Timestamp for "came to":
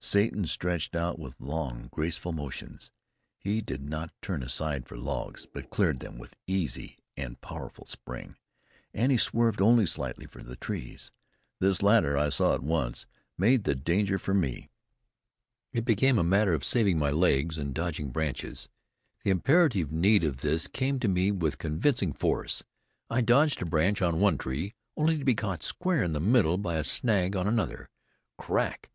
20.66-21.08